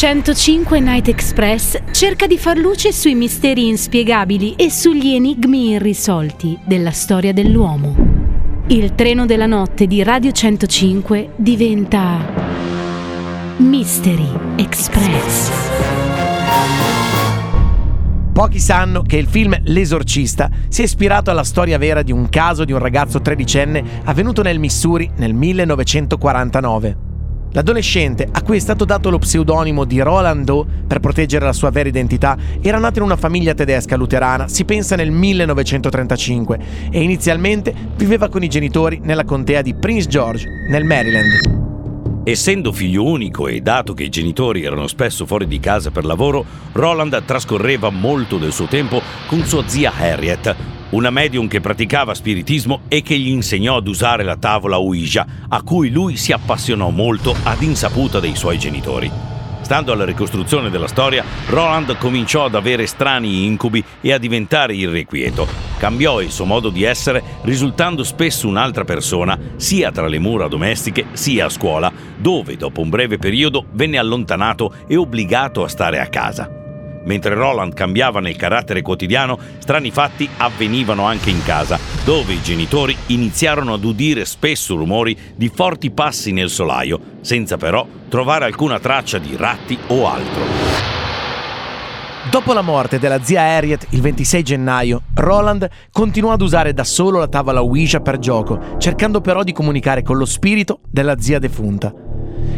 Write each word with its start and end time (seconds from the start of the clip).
105 0.00 0.80
Night 0.80 1.08
Express 1.08 1.78
cerca 1.90 2.26
di 2.26 2.38
far 2.38 2.56
luce 2.56 2.90
sui 2.90 3.14
misteri 3.14 3.68
inspiegabili 3.68 4.54
e 4.54 4.70
sugli 4.70 5.12
enigmi 5.12 5.72
irrisolti 5.72 6.58
della 6.64 6.90
storia 6.90 7.34
dell'uomo. 7.34 7.94
Il 8.68 8.94
treno 8.94 9.26
della 9.26 9.44
notte 9.44 9.86
di 9.86 10.02
Radio 10.02 10.32
105 10.32 11.32
diventa 11.36 12.16
Mystery 13.58 14.32
Express. 14.56 15.50
Pochi 18.32 18.58
sanno 18.58 19.02
che 19.02 19.18
il 19.18 19.26
film 19.26 19.54
L'esorcista 19.64 20.48
si 20.70 20.80
è 20.80 20.84
ispirato 20.84 21.30
alla 21.30 21.44
storia 21.44 21.76
vera 21.76 22.00
di 22.00 22.10
un 22.10 22.30
caso 22.30 22.64
di 22.64 22.72
un 22.72 22.78
ragazzo 22.78 23.20
tredicenne 23.20 23.84
avvenuto 24.04 24.40
nel 24.40 24.58
Missouri 24.58 25.10
nel 25.16 25.34
1949. 25.34 27.09
L'adolescente, 27.52 28.28
a 28.30 28.42
cui 28.42 28.58
è 28.58 28.60
stato 28.60 28.84
dato 28.84 29.10
lo 29.10 29.18
pseudonimo 29.18 29.84
di 29.84 30.00
Roland 30.00 30.44
Doe 30.44 30.64
per 30.86 31.00
proteggere 31.00 31.44
la 31.44 31.52
sua 31.52 31.70
vera 31.70 31.88
identità, 31.88 32.36
era 32.60 32.78
nato 32.78 32.98
in 32.98 33.04
una 33.04 33.16
famiglia 33.16 33.54
tedesca 33.54 33.96
luterana, 33.96 34.46
si 34.46 34.64
pensa 34.64 34.94
nel 34.94 35.10
1935, 35.10 36.58
e 36.90 37.02
inizialmente 37.02 37.74
viveva 37.96 38.28
con 38.28 38.44
i 38.44 38.48
genitori 38.48 39.00
nella 39.02 39.24
contea 39.24 39.62
di 39.62 39.74
Prince 39.74 40.06
George, 40.06 40.46
nel 40.68 40.84
Maryland. 40.84 41.58
Essendo 42.22 42.70
figlio 42.70 43.04
unico 43.04 43.48
e 43.48 43.60
dato 43.60 43.94
che 43.94 44.04
i 44.04 44.10
genitori 44.10 44.62
erano 44.62 44.86
spesso 44.86 45.26
fuori 45.26 45.48
di 45.48 45.58
casa 45.58 45.90
per 45.90 46.04
lavoro, 46.04 46.44
Roland 46.72 47.24
trascorreva 47.24 47.90
molto 47.90 48.36
del 48.36 48.52
suo 48.52 48.66
tempo 48.66 49.02
con 49.26 49.42
sua 49.44 49.66
zia 49.66 49.92
Harriet, 49.96 50.54
una 50.90 51.10
medium 51.10 51.48
che 51.48 51.60
praticava 51.60 52.14
spiritismo 52.14 52.82
e 52.88 53.02
che 53.02 53.18
gli 53.18 53.28
insegnò 53.28 53.76
ad 53.76 53.86
usare 53.86 54.22
la 54.22 54.36
tavola 54.36 54.78
Ouija, 54.78 55.26
a 55.48 55.62
cui 55.62 55.90
lui 55.90 56.16
si 56.16 56.32
appassionò 56.32 56.90
molto 56.90 57.34
ad 57.42 57.62
insaputa 57.62 58.20
dei 58.20 58.34
suoi 58.36 58.58
genitori. 58.58 59.10
Stando 59.70 59.92
alla 59.92 60.04
ricostruzione 60.04 60.68
della 60.68 60.88
storia, 60.88 61.24
Roland 61.46 61.96
cominciò 61.96 62.46
ad 62.46 62.56
avere 62.56 62.86
strani 62.86 63.44
incubi 63.44 63.84
e 64.00 64.12
a 64.12 64.18
diventare 64.18 64.74
irrequieto. 64.74 65.46
Cambiò 65.78 66.20
il 66.20 66.32
suo 66.32 66.44
modo 66.44 66.70
di 66.70 66.82
essere, 66.82 67.22
risultando 67.42 68.02
spesso 68.02 68.48
un'altra 68.48 68.82
persona, 68.82 69.38
sia 69.54 69.92
tra 69.92 70.08
le 70.08 70.18
mura 70.18 70.48
domestiche 70.48 71.06
sia 71.12 71.46
a 71.46 71.50
scuola, 71.50 71.92
dove 72.16 72.56
dopo 72.56 72.80
un 72.80 72.88
breve 72.88 73.18
periodo 73.18 73.66
venne 73.70 73.98
allontanato 73.98 74.74
e 74.88 74.96
obbligato 74.96 75.62
a 75.62 75.68
stare 75.68 76.00
a 76.00 76.08
casa. 76.08 76.59
Mentre 77.04 77.34
Roland 77.34 77.74
cambiava 77.74 78.20
nel 78.20 78.36
carattere 78.36 78.82
quotidiano, 78.82 79.38
strani 79.58 79.90
fatti 79.90 80.28
avvenivano 80.36 81.04
anche 81.04 81.30
in 81.30 81.42
casa, 81.42 81.78
dove 82.04 82.34
i 82.34 82.42
genitori 82.42 82.96
iniziarono 83.06 83.74
ad 83.74 83.84
udire 83.84 84.24
spesso 84.24 84.76
rumori 84.76 85.16
di 85.34 85.50
forti 85.52 85.90
passi 85.90 86.32
nel 86.32 86.50
solaio, 86.50 87.00
senza 87.20 87.56
però 87.56 87.86
trovare 88.08 88.44
alcuna 88.44 88.78
traccia 88.78 89.18
di 89.18 89.36
ratti 89.36 89.78
o 89.88 90.08
altro. 90.08 90.88
Dopo 92.30 92.52
la 92.52 92.60
morte 92.60 92.98
della 92.98 93.22
zia 93.22 93.40
Harriet 93.42 93.86
il 93.90 94.02
26 94.02 94.42
gennaio, 94.42 95.02
Roland 95.14 95.68
continuò 95.90 96.32
ad 96.32 96.42
usare 96.42 96.74
da 96.74 96.84
solo 96.84 97.18
la 97.18 97.28
tavola 97.28 97.62
Ouija 97.62 98.00
per 98.00 98.18
gioco, 98.18 98.76
cercando 98.78 99.20
però 99.20 99.42
di 99.42 99.52
comunicare 99.52 100.02
con 100.02 100.16
lo 100.18 100.26
spirito 100.26 100.80
della 100.90 101.18
zia 101.18 101.38
defunta. 101.38 101.92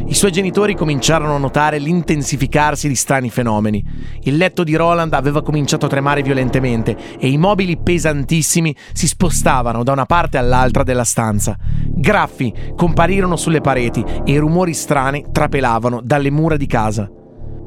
I 0.06 0.14
suoi 0.14 0.32
genitori 0.32 0.74
cominciarono 0.74 1.34
a 1.34 1.38
notare 1.38 1.78
l'intensificarsi 1.78 2.88
di 2.88 2.94
strani 2.94 3.30
fenomeni. 3.30 3.84
Il 4.22 4.36
letto 4.36 4.64
di 4.64 4.74
Roland 4.74 5.12
aveva 5.14 5.42
cominciato 5.42 5.86
a 5.86 5.88
tremare 5.88 6.22
violentemente 6.22 6.96
e 7.18 7.28
i 7.28 7.38
mobili 7.38 7.78
pesantissimi 7.78 8.76
si 8.92 9.06
spostavano 9.06 9.82
da 9.82 9.92
una 9.92 10.06
parte 10.06 10.38
all'altra 10.38 10.82
della 10.82 11.04
stanza. 11.04 11.56
Graffi 11.86 12.52
comparirono 12.76 13.36
sulle 13.36 13.60
pareti 13.60 14.04
e 14.24 14.38
rumori 14.38 14.74
strani 14.74 15.26
trapelavano 15.32 16.00
dalle 16.02 16.30
mura 16.30 16.56
di 16.56 16.66
casa. 16.66 17.10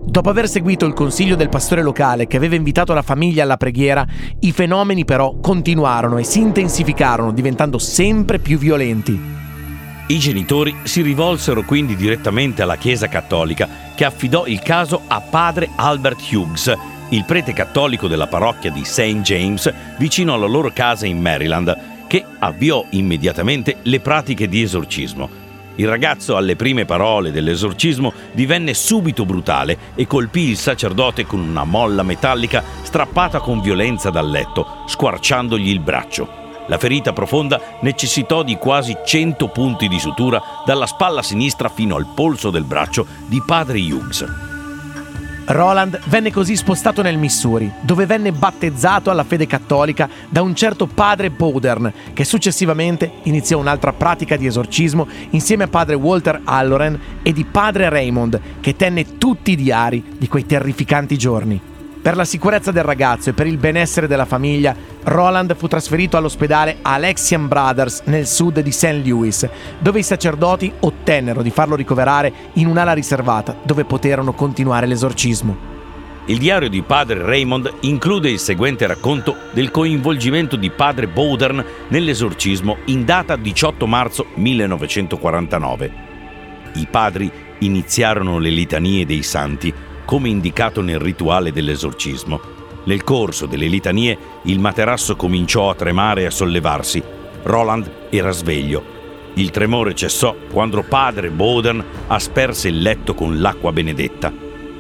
Dopo 0.08 0.30
aver 0.30 0.48
seguito 0.48 0.86
il 0.86 0.94
consiglio 0.94 1.36
del 1.36 1.50
pastore 1.50 1.81
locale 1.81 2.28
che 2.28 2.38
aveva 2.38 2.56
invitato 2.56 2.94
la 2.94 3.02
famiglia 3.02 3.44
alla 3.44 3.58
preghiera, 3.58 4.06
i 4.42 4.52
fenomeni 4.52 5.03
però 5.03 5.40
continuarono 5.40 6.19
e 6.19 6.24
si 6.24 6.42
intensificarono, 6.42 7.31
diventando 7.31 7.80
sempre 7.80 8.38
più 8.38 8.59
violenti. 8.59 9.44
I 10.08 10.20
genitori 10.20 10.76
si 10.84 11.02
rivolsero 11.02 11.64
quindi 11.64 11.96
direttamente 11.96 12.62
alla 12.62 12.76
Chiesa 12.76 13.08
Cattolica 13.08 13.68
che 13.96 14.06
affidò 14.06 14.46
il 14.46 14.60
caso 14.60 15.02
a 15.08 15.20
padre 15.20 15.70
Albert 15.76 16.32
Hughes, 16.32 16.72
il 17.10 17.26
prete 17.26 17.54
cattolico 17.54 18.08
della 18.08 18.28
parrocchia 18.28 18.70
di 18.70 18.86
St. 18.86 19.22
James 19.22 19.74
vicino 19.98 20.36
alla 20.36 20.46
loro 20.46 20.70
casa 20.72 21.08
in 21.08 21.20
Maryland, 21.20 22.06
che 22.06 22.24
avviò 22.38 22.86
immediatamente 22.92 23.78
le 23.82 24.00
pratiche 24.00 24.48
di 24.48 24.62
esorcismo. 24.62 25.28
Il 25.78 25.88
ragazzo 25.88 26.38
alle 26.38 26.56
prime 26.56 26.86
parole 26.86 27.32
dell'esorcismo 27.32 28.14
divenne 28.32 28.76
subito 28.76 29.26
brutale 29.26 29.76
e 29.96 30.06
colpì 30.06 30.50
il 30.50 30.58
sacerdote 30.58 31.26
con 31.26 31.40
una 31.40 31.64
molla 31.64 32.04
metallica 32.04 32.64
strappata 32.84 33.40
con 33.40 33.60
violenza 33.60 34.12
dal 34.12 34.30
letto, 34.30 34.84
squarciandogli 34.86 35.68
il 35.68 35.80
braccio. 35.80 36.44
La 36.68 36.78
ferita 36.78 37.14
profonda 37.14 37.59
necessitò 37.81 38.44
di 38.44 38.56
quasi 38.58 38.96
100 39.06 39.48
punti 39.50 39.88
di 39.88 40.00
sutura 40.00 40.42
dalla 40.66 40.88
spalla 40.88 41.22
sinistra 41.22 41.70
fino 41.70 41.96
al 41.96 42.08
polso 42.16 42.50
del 42.50 42.64
braccio 42.64 43.06
di 43.28 43.42
padre 43.46 43.80
Hughes. 43.80 44.26
Roland 45.48 46.00
venne 46.08 46.31
così 46.31 46.56
spostato 46.56 47.04
nel 47.04 47.20
Missouri, 47.20 47.72
dove 47.81 48.08
venne 48.08 48.31
battezzato 48.31 49.12
alla 49.12 49.24
fede 49.24 49.46
cattolica 49.46 50.09
da 50.28 50.42
un 50.42 50.56
certo 50.56 50.88
padre 50.88 51.30
Bowdern, 51.30 51.94
che 52.14 52.24
successivamente 52.24 53.12
iniziò 53.24 53.59
un'altra 53.59 53.94
pratica 53.94 54.38
di 54.38 54.48
esorcismo 54.48 55.08
insieme 55.31 55.66
a 55.66 55.68
padre 55.68 55.94
Walter 55.94 56.42
Halloran 56.44 57.00
e 57.22 57.31
di 57.31 57.46
padre 57.46 57.90
Raymond, 57.90 58.42
che 58.59 58.75
tenne 58.75 59.20
tutti 59.20 59.52
i 59.52 59.56
diari 59.56 60.04
di 60.18 60.28
quei 60.28 60.48
terrificanti 60.48 61.16
giorni. 61.16 61.74
Per 62.06 62.16
la 62.16 62.24
sicurezza 62.24 62.70
del 62.72 62.84
ragazzo 62.84 63.32
e 63.32 63.34
per 63.34 63.48
il 63.48 63.58
benessere 63.58 64.06
della 64.06 64.26
famiglia, 64.26 64.76
Roland 65.06 65.56
fu 65.56 65.68
trasferito 65.68 66.18
all'ospedale 66.18 66.78
Alexian 66.84 67.48
Brothers 67.48 68.04
nel 68.06 68.28
sud 68.28 68.60
di 68.60 68.72
St. 68.72 69.02
Louis, 69.04 69.50
dove 69.80 69.98
i 69.98 70.04
sacerdoti 70.04 70.72
ottennero 70.82 71.42
di 71.42 71.50
farlo 71.50 71.76
ricoverare 71.76 72.32
in 72.54 72.68
un'ala 72.68 72.94
riservata 72.94 73.58
dove 73.64 73.86
poterono 73.86 74.34
continuare 74.34 74.86
l'esorcismo. 74.86 75.58
Il 76.26 76.38
diario 76.38 76.70
di 76.70 76.84
padre 76.84 77.24
Raymond 77.24 77.74
include 77.80 78.30
il 78.30 78.38
seguente 78.38 78.86
racconto 78.86 79.38
del 79.52 79.72
coinvolgimento 79.72 80.58
di 80.58 80.70
padre 80.70 81.08
Bowdern 81.08 81.66
nell'esorcismo 81.88 82.78
in 82.86 83.04
data 83.04 83.36
18 83.36 83.88
marzo 83.88 84.28
1949. 84.36 85.92
I 86.76 86.88
padri 86.88 87.32
iniziarono 87.58 88.38
le 88.38 88.50
litanie 88.52 89.08
dei 89.08 89.24
santi 89.24 89.74
come 90.06 90.30
indicato 90.30 90.82
nel 90.82 91.00
rituale 91.00 91.52
dell'esorcismo. 91.52 92.40
Nel 92.86 93.04
corso 93.04 93.48
delle 93.48 93.68
litanie 93.68 94.18
il 94.44 94.60
materasso 94.60 95.16
cominciò 95.16 95.70
a 95.70 95.76
tremare 95.76 96.22
e 96.22 96.26
a 96.26 96.32
sollevarsi. 96.32 97.04
Roland 97.44 97.92
era 98.10 98.32
sveglio. 98.32 98.94
Il 99.34 99.50
tremore 99.50 99.94
cessò 99.96 100.36
quando 100.52 100.84
padre 100.84 101.30
Bowden 101.30 101.84
asperse 102.08 102.70
il 102.70 102.82
letto 102.82 103.14
con 103.14 103.42
l'acqua 103.42 103.74
benedetta. 103.74 104.32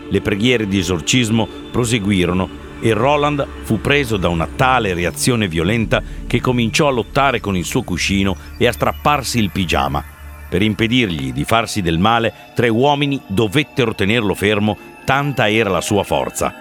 Le 0.07 0.21
preghiere 0.21 0.67
di 0.67 0.77
esorcismo 0.77 1.47
proseguirono 1.71 2.63
e 2.79 2.93
Roland 2.93 3.45
fu 3.63 3.81
preso 3.81 4.17
da 4.17 4.29
una 4.29 4.47
tale 4.55 4.93
reazione 4.93 5.47
violenta 5.47 6.01
che 6.27 6.39
cominciò 6.39 6.87
a 6.87 6.91
lottare 6.91 7.39
con 7.39 7.57
il 7.57 7.65
suo 7.65 7.81
cuscino 7.81 8.35
e 8.57 8.67
a 8.67 8.71
strapparsi 8.71 9.39
il 9.39 9.49
pigiama. 9.49 10.03
Per 10.47 10.61
impedirgli 10.61 11.33
di 11.33 11.43
farsi 11.43 11.81
del 11.81 11.97
male, 11.97 12.33
tre 12.53 12.69
uomini 12.69 13.19
dovettero 13.27 13.95
tenerlo 13.95 14.35
fermo 14.35 14.77
tanta 15.05 15.49
era 15.49 15.69
la 15.69 15.79
sua 15.79 16.03
forza. 16.03 16.53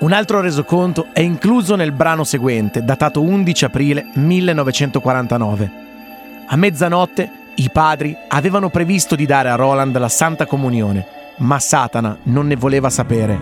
Un 0.00 0.12
altro 0.12 0.42
resoconto 0.42 1.06
è 1.12 1.20
incluso 1.20 1.76
nel 1.76 1.92
brano 1.92 2.24
seguente, 2.24 2.84
datato 2.84 3.22
11 3.22 3.64
aprile 3.64 4.06
1949. 4.12 5.70
A 6.46 6.56
mezzanotte 6.56 7.30
i 7.54 7.70
padri 7.70 8.14
avevano 8.28 8.68
previsto 8.68 9.14
di 9.14 9.24
dare 9.24 9.48
a 9.48 9.54
Roland 9.54 9.96
la 9.96 10.08
Santa 10.08 10.44
Comunione, 10.44 11.06
ma 11.38 11.58
Satana 11.58 12.18
non 12.24 12.46
ne 12.46 12.56
voleva 12.56 12.90
sapere. 12.90 13.38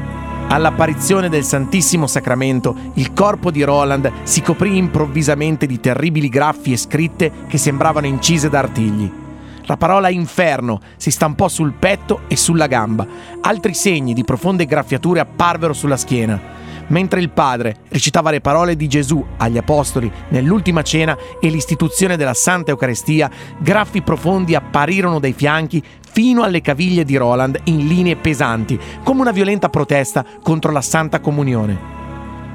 All'apparizione 0.48 1.30
del 1.30 1.44
Santissimo 1.44 2.06
Sacramento, 2.06 2.76
il 2.94 3.14
corpo 3.14 3.50
di 3.50 3.62
Roland 3.62 4.12
si 4.22 4.42
coprì 4.42 4.76
improvvisamente 4.76 5.66
di 5.66 5.80
terribili 5.80 6.28
graffie 6.28 6.76
scritte 6.76 7.32
che 7.48 7.56
sembravano 7.56 8.06
incise 8.06 8.50
da 8.50 8.58
artigli. 8.58 9.21
La 9.66 9.76
parola 9.76 10.08
inferno 10.08 10.80
si 10.96 11.10
stampò 11.10 11.48
sul 11.48 11.72
petto 11.72 12.22
e 12.28 12.36
sulla 12.36 12.66
gamba. 12.66 13.06
Altri 13.40 13.74
segni 13.74 14.12
di 14.12 14.24
profonde 14.24 14.66
graffiature 14.66 15.20
apparvero 15.20 15.72
sulla 15.72 15.96
schiena. 15.96 16.60
Mentre 16.88 17.20
il 17.20 17.30
padre 17.30 17.76
recitava 17.88 18.30
le 18.30 18.40
parole 18.40 18.76
di 18.76 18.88
Gesù 18.88 19.24
agli 19.38 19.56
apostoli 19.56 20.10
nell'ultima 20.28 20.82
cena 20.82 21.16
e 21.40 21.48
l'istituzione 21.48 22.16
della 22.16 22.34
Santa 22.34 22.70
Eucaristia, 22.70 23.30
graffi 23.58 24.02
profondi 24.02 24.54
apparirono 24.54 25.20
dai 25.20 25.32
fianchi 25.32 25.82
fino 26.10 26.42
alle 26.42 26.60
caviglie 26.60 27.04
di 27.04 27.16
Roland 27.16 27.58
in 27.64 27.86
linee 27.86 28.16
pesanti, 28.16 28.78
come 29.02 29.22
una 29.22 29.30
violenta 29.30 29.68
protesta 29.68 30.24
contro 30.42 30.72
la 30.72 30.82
Santa 30.82 31.20
Comunione. 31.20 32.00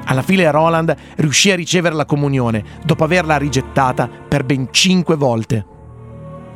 Alla 0.05 0.21
fine 0.21 0.51
Roland 0.51 0.95
riuscì 1.15 1.49
a 1.49 1.55
ricevere 1.55 1.95
la 1.95 2.05
comunione 2.05 2.63
dopo 2.85 3.05
averla 3.05 3.37
rigettata 3.37 4.07
per 4.07 4.43
ben 4.43 4.67
cinque 4.71 5.15
volte. 5.15 5.76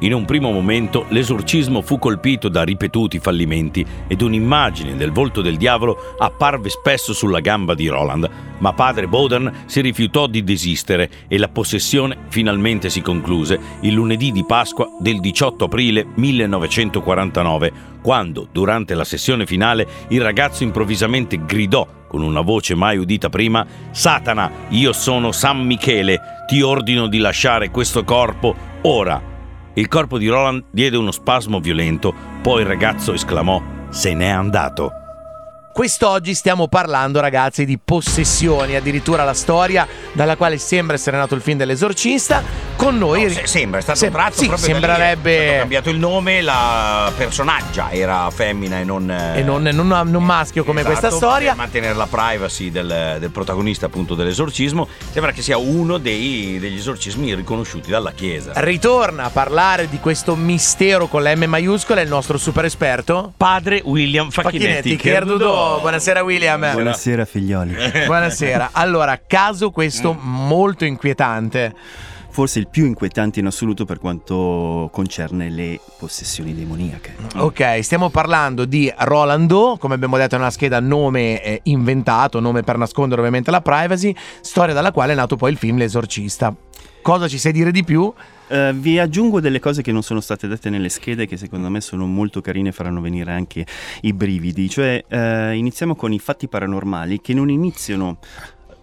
In 0.03 0.15
un 0.15 0.25
primo 0.25 0.51
momento 0.51 1.05
l'esorcismo 1.09 1.83
fu 1.83 1.99
colpito 1.99 2.49
da 2.49 2.63
ripetuti 2.63 3.19
fallimenti 3.19 3.85
ed 4.07 4.21
un'immagine 4.23 4.95
del 4.95 5.11
volto 5.11 5.41
del 5.41 5.57
diavolo 5.57 6.15
apparve 6.17 6.69
spesso 6.69 7.13
sulla 7.13 7.39
gamba 7.39 7.75
di 7.75 7.87
Roland, 7.87 8.27
ma 8.57 8.73
padre 8.73 9.07
Bowden 9.07 9.65
si 9.67 9.79
rifiutò 9.79 10.25
di 10.25 10.43
desistere 10.43 11.07
e 11.27 11.37
la 11.37 11.49
possessione 11.49 12.17
finalmente 12.29 12.89
si 12.89 13.01
concluse 13.01 13.59
il 13.81 13.93
lunedì 13.93 14.31
di 14.31 14.43
Pasqua 14.43 14.89
del 14.99 15.19
18 15.19 15.65
aprile 15.65 16.07
1949, 16.15 17.71
quando, 18.01 18.47
durante 18.51 18.95
la 18.95 19.03
sessione 19.03 19.45
finale, 19.45 19.85
il 20.07 20.21
ragazzo 20.21 20.63
improvvisamente 20.63 21.45
gridò 21.45 21.87
con 22.07 22.23
una 22.23 22.41
voce 22.41 22.73
mai 22.73 22.97
udita 22.97 23.29
prima, 23.29 23.63
Satana, 23.91 24.51
io 24.69 24.93
sono 24.93 25.31
San 25.31 25.63
Michele, 25.63 26.19
ti 26.47 26.63
ordino 26.63 27.05
di 27.05 27.19
lasciare 27.19 27.69
questo 27.69 28.03
corpo 28.03 28.55
ora. 28.81 29.30
Il 29.73 29.87
corpo 29.87 30.17
di 30.17 30.27
Roland 30.27 30.65
diede 30.71 30.97
uno 30.97 31.11
spasmo 31.11 31.59
violento, 31.59 32.13
poi 32.41 32.61
il 32.61 32.67
ragazzo 32.67 33.13
esclamò 33.13 33.61
Se 33.89 34.13
n'è 34.13 34.27
andato. 34.27 35.00
Quest'oggi 35.73 36.33
stiamo 36.33 36.67
parlando, 36.67 37.19
ragazzi, 37.21 37.65
di 37.65 37.79
possessioni, 37.83 38.75
addirittura 38.75 39.23
la 39.23 39.33
storia 39.33 39.87
dalla 40.11 40.35
quale 40.35 40.57
sembra 40.57 40.95
essere 40.95 41.17
nato 41.17 41.33
il 41.35 41.41
film 41.41 41.57
dell'esorcista. 41.57 42.43
Con 42.75 42.97
noi. 42.97 43.23
No, 43.23 43.29
se- 43.29 43.47
sembra, 43.47 43.79
è 43.79 43.81
stato 43.81 43.99
Sem- 43.99 44.11
tratto 44.11 44.41
sì, 44.41 44.47
proprio 44.47 44.67
lì, 44.67 44.73
sembrerebbe- 44.73 45.37
È 45.37 45.43
stato 45.45 45.59
cambiato 45.59 45.89
il 45.91 45.97
nome, 45.99 46.41
la 46.41 47.11
personaggia 47.15 47.91
era 47.91 48.29
femmina 48.31 48.79
e 48.79 48.83
non. 48.83 49.09
eh, 49.09 49.39
E 49.39 49.43
non, 49.43 49.61
non, 49.63 49.87
non 50.09 50.23
maschio 50.23 50.63
come 50.63 50.81
esatto, 50.81 50.97
questa 50.97 51.15
storia. 51.15 51.49
Per 51.49 51.57
mantenere 51.57 51.93
la 51.93 52.07
privacy 52.07 52.71
del, 52.71 53.17
del 53.19 53.29
protagonista, 53.29 53.85
appunto, 53.85 54.15
dell'esorcismo. 54.15 54.87
Sembra 55.11 55.31
che 55.31 55.41
sia 55.41 55.57
uno 55.57 55.97
dei- 55.99 56.57
degli 56.59 56.77
esorcismi 56.77 57.33
riconosciuti 57.35 57.89
dalla 57.91 58.11
Chiesa. 58.11 58.51
Ritorna 58.55 59.25
a 59.25 59.29
parlare 59.29 59.87
di 59.87 59.99
questo 59.99 60.35
mistero 60.35 61.07
con 61.07 61.21
la 61.23 61.35
M 61.35 61.43
maiuscola 61.45 62.01
il 62.01 62.09
nostro 62.09 62.37
super 62.37 62.65
esperto. 62.65 63.31
Padre 63.37 63.81
William 63.85 64.29
Facchinetti, 64.31 64.95
Buonasera 65.79 66.23
William. 66.23 66.71
Buonasera 66.71 67.25
figlioli. 67.25 67.75
Buonasera. 68.05 68.69
Allora, 68.71 69.19
caso 69.25 69.69
questo 69.71 70.13
molto 70.19 70.85
inquietante. 70.85 71.73
Forse 72.31 72.59
il 72.59 72.69
più 72.69 72.85
inquietante 72.85 73.41
in 73.41 73.45
assoluto 73.45 73.83
per 73.83 73.99
quanto 73.99 74.89
concerne 74.93 75.49
le 75.49 75.81
possessioni 75.99 76.55
demoniache. 76.55 77.13
Ok, 77.35 77.79
stiamo 77.83 78.09
parlando 78.09 78.63
di 78.63 78.91
Rolando, 78.99 79.75
come 79.77 79.95
abbiamo 79.95 80.15
detto 80.15 80.37
nella 80.37 80.49
scheda, 80.49 80.79
nome 80.79 81.43
eh, 81.43 81.59
inventato, 81.63 82.39
nome 82.39 82.63
per 82.63 82.77
nascondere 82.77 83.19
ovviamente 83.19 83.51
la 83.51 83.59
privacy, 83.59 84.15
storia 84.39 84.73
dalla 84.73 84.93
quale 84.93 85.11
è 85.11 85.15
nato 85.15 85.35
poi 85.35 85.51
il 85.51 85.57
film 85.57 85.77
L'esorcista. 85.77 86.55
Cosa 87.01 87.27
ci 87.27 87.39
sai 87.39 87.51
dire 87.51 87.71
di 87.71 87.83
più? 87.83 88.13
Eh, 88.47 88.73
vi 88.75 88.99
aggiungo 88.99 89.39
delle 89.39 89.59
cose 89.59 89.81
che 89.81 89.91
non 89.91 90.03
sono 90.03 90.19
state 90.19 90.47
dette 90.47 90.69
nelle 90.69 90.89
schede 90.89 91.25
che 91.25 91.35
secondo 91.35 91.67
me 91.67 91.81
sono 91.81 92.05
molto 92.05 92.41
carine 92.41 92.69
e 92.69 92.71
faranno 92.71 93.01
venire 93.01 93.31
anche 93.31 93.65
i 94.01 94.13
brividi. 94.13 94.69
Cioè, 94.69 95.05
eh, 95.07 95.55
iniziamo 95.55 95.95
con 95.95 96.13
i 96.13 96.19
fatti 96.19 96.47
paranormali 96.47 97.19
che 97.19 97.33
non 97.33 97.49
iniziano 97.49 98.19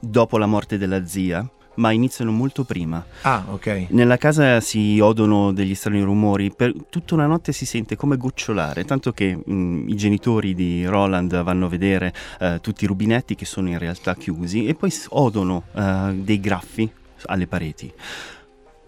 dopo 0.00 0.36
la 0.36 0.46
morte 0.46 0.78
della 0.78 1.06
zia, 1.06 1.48
ma 1.76 1.92
iniziano 1.92 2.32
molto 2.32 2.64
prima. 2.64 3.04
Ah, 3.22 3.44
ok. 3.52 3.86
Nella 3.90 4.16
casa 4.16 4.60
si 4.60 4.98
odono 4.98 5.52
degli 5.52 5.76
strani 5.76 6.02
rumori, 6.02 6.52
per 6.52 6.72
tutta 6.90 7.14
una 7.14 7.26
notte 7.26 7.52
si 7.52 7.66
sente 7.66 7.94
come 7.94 8.16
gocciolare, 8.16 8.84
tanto 8.84 9.12
che 9.12 9.36
mh, 9.36 9.84
i 9.86 9.94
genitori 9.94 10.54
di 10.54 10.84
Roland 10.84 11.40
vanno 11.44 11.66
a 11.66 11.68
vedere 11.68 12.12
eh, 12.40 12.58
tutti 12.60 12.82
i 12.82 12.88
rubinetti 12.88 13.36
che 13.36 13.44
sono 13.44 13.68
in 13.68 13.78
realtà 13.78 14.16
chiusi 14.16 14.66
e 14.66 14.74
poi 14.74 14.92
odono 15.10 15.62
eh, 15.72 16.14
dei 16.14 16.40
graffi 16.40 16.90
alle 17.26 17.46
pareti. 17.46 17.92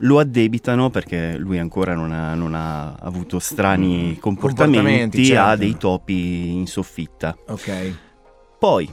Lo 0.02 0.18
addebitano 0.18 0.88
perché 0.88 1.36
lui 1.36 1.58
ancora 1.58 1.94
non 1.94 2.12
ha, 2.12 2.34
non 2.34 2.54
ha 2.54 2.94
avuto 2.94 3.38
strani 3.38 4.16
comportamenti, 4.18 4.76
Comportamenti, 4.76 5.24
certo. 5.26 5.42
ha 5.42 5.56
dei 5.56 5.76
topi 5.76 6.52
in 6.52 6.66
soffitta. 6.66 7.36
Ok. 7.48 7.94
Poi 8.58 8.90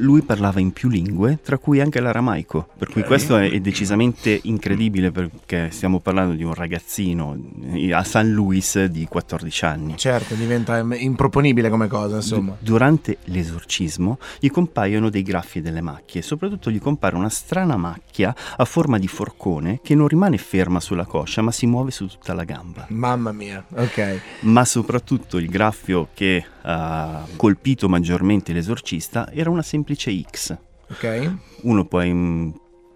lui 0.00 0.22
parlava 0.22 0.60
in 0.60 0.72
più 0.72 0.88
lingue, 0.88 1.38
tra 1.42 1.58
cui 1.58 1.80
anche 1.80 2.00
l'aramaico, 2.00 2.68
per 2.76 2.88
cui 2.88 3.02
questo 3.04 3.36
è, 3.36 3.50
è 3.50 3.60
decisamente 3.60 4.38
incredibile 4.44 5.10
perché 5.10 5.68
stiamo 5.70 6.00
parlando 6.00 6.34
di 6.34 6.42
un 6.42 6.54
ragazzino 6.54 7.36
eh, 7.72 7.92
a 7.92 8.02
San 8.04 8.30
Luis 8.30 8.84
di 8.84 9.06
14 9.06 9.64
anni. 9.64 9.96
Certo, 9.96 10.34
diventa 10.34 10.78
im- 10.78 10.96
improponibile 10.98 11.68
come 11.70 11.86
cosa, 11.86 12.16
insomma. 12.16 12.56
Du- 12.58 12.68
Durante 12.70 13.18
l'esorcismo 13.24 14.18
gli 14.38 14.50
compaiono 14.50 15.10
dei 15.10 15.22
graffi 15.22 15.58
e 15.58 15.60
delle 15.60 15.80
macchie, 15.80 16.22
soprattutto 16.22 16.70
gli 16.70 16.78
compare 16.80 17.16
una 17.16 17.28
strana 17.28 17.76
macchia 17.76 18.34
a 18.56 18.64
forma 18.64 18.98
di 18.98 19.08
forcone 19.08 19.80
che 19.82 19.94
non 19.94 20.08
rimane 20.08 20.38
ferma 20.38 20.80
sulla 20.80 21.04
coscia 21.04 21.42
ma 21.42 21.50
si 21.52 21.66
muove 21.66 21.90
su 21.90 22.06
tutta 22.06 22.32
la 22.32 22.44
gamba. 22.44 22.86
Mamma 22.88 23.32
mia, 23.32 23.64
ok. 23.74 24.20
Ma 24.40 24.64
soprattutto 24.64 25.36
il 25.36 25.48
graffio 25.48 26.08
che 26.14 26.44
ha 26.62 27.24
colpito 27.36 27.88
maggiormente 27.88 28.52
l'esorcista 28.52 29.30
era 29.32 29.50
una 29.50 29.62
semplice 29.62 30.20
X. 30.30 30.56
Ok. 30.90 31.32
uno 31.62 31.84
può 31.84 32.02
in- 32.02 32.52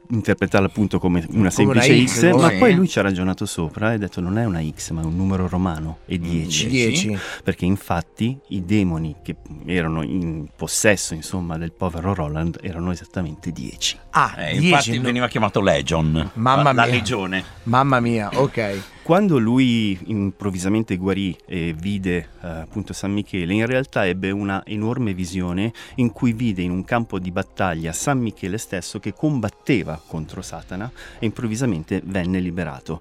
interpretarla 0.07 0.67
appunto 0.67 0.99
come 0.99 1.21
una 1.21 1.27
Come 1.29 1.39
una 1.41 1.51
semplice 1.51 2.07
X, 2.07 2.31
X, 2.31 2.33
ma 2.35 2.51
poi 2.59 2.75
lui 2.75 2.87
ci 2.89 2.99
ha 2.99 3.03
ragionato 3.03 3.47
sopra 3.47 3.93
e 3.93 3.95
ha 3.95 3.99
detto 3.99 4.21
non 4.21 4.37
è 4.37 4.45
una 4.45 4.61
X 4.63 4.91
ma 4.91 5.01
è 5.01 5.05
un 5.05 5.17
numero 5.17 5.49
romano 5.49 5.99
e 6.05 6.19
10 6.19 6.67
10. 6.69 7.19
perché 7.43 7.65
infatti 7.65 8.39
i 8.49 8.65
demoni 8.65 9.17
che 9.23 9.37
erano 9.65 10.03
in 10.03 10.47
possesso 10.55 11.15
insomma 11.15 11.57
del 11.57 11.73
povero 11.73 12.13
Roland 12.13 12.59
erano 12.63 12.91
esattamente 12.91 13.51
10 13.51 13.99
Ah, 14.11 14.35
Eh, 14.39 14.51
10. 14.59 14.67
infatti 14.67 14.97
no- 14.99 15.03
veniva 15.05 15.27
chiamato 15.29 15.61
Legion. 15.61 16.31
Mamma 16.35 16.63
la, 16.65 16.73
la 16.73 16.85
mia. 16.85 16.95
legione. 16.95 17.45
Mamma 17.65 18.01
mia, 18.01 18.29
ok. 18.35 18.83
Quando 19.05 19.37
lui 19.37 19.99
improvvisamente 20.07 20.97
guarì 20.97 21.37
e 21.45 21.75
vide 21.79 22.29
eh, 22.41 22.49
appunto 22.49 22.95
San 22.95 23.13
Michele 23.13 23.53
in 23.53 23.67
realtà 23.67 24.07
ebbe 24.07 24.31
una 24.31 24.63
enorme 24.65 25.13
visione 25.13 25.75
in 25.97 26.11
cui 26.11 26.33
vide 26.33 26.63
in 26.63 26.71
un 26.71 26.85
campo 26.87 27.19
di 27.19 27.31
battaglia 27.31 27.93
San 27.93 28.19
Michele 28.19 28.57
stesso 28.57 29.01
che 29.01 29.13
combatteva 29.13 30.01
contro 30.07 30.41
Satana 30.41 30.91
e 31.19 31.27
improvvisamente 31.27 32.01
venne 32.03 32.41
liberato. 32.41 32.99